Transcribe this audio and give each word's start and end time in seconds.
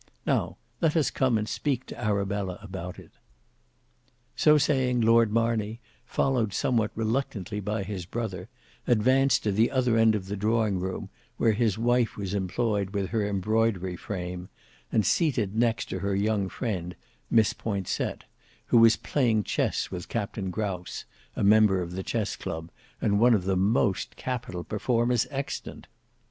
Now 0.25 0.57
let 0.81 0.95
us 0.95 1.11
come 1.11 1.37
and 1.37 1.47
speak 1.47 1.85
to 1.85 2.03
Arabella 2.03 2.57
about 2.63 2.97
it." 2.97 3.11
So 4.35 4.57
saying, 4.57 5.01
Lord 5.01 5.31
Marney, 5.31 5.79
followed 6.05 6.53
somewhat 6.55 6.89
reluctantly 6.95 7.59
by 7.59 7.83
his 7.83 8.07
brother, 8.07 8.49
advanced 8.87 9.43
to 9.43 9.51
the 9.51 9.69
other 9.69 9.97
end 9.97 10.15
of 10.15 10.25
the 10.25 10.35
drawing 10.35 10.79
room, 10.79 11.09
where 11.37 11.51
his 11.51 11.77
wife 11.77 12.17
was 12.17 12.33
employed 12.33 12.95
with 12.95 13.09
her 13.11 13.27
embroidery 13.29 13.95
frame, 13.95 14.49
and 14.91 15.05
seated 15.05 15.55
next 15.55 15.85
to 15.89 15.99
her 15.99 16.15
young 16.15 16.49
friend, 16.49 16.95
Miss 17.29 17.53
Poinsett, 17.53 18.23
who 18.65 18.79
was 18.79 18.95
playing 18.95 19.43
chess 19.43 19.91
with 19.91 20.09
Captain 20.09 20.49
Grouse, 20.49 21.05
a 21.35 21.43
member 21.43 21.79
of 21.79 21.91
the 21.91 22.01
chess 22.01 22.35
club, 22.35 22.71
and 22.99 23.19
one 23.19 23.35
of 23.35 23.43
the 23.43 23.55
most 23.55 24.15
capital 24.15 24.63
performers 24.63 25.27
extant. 25.29 25.85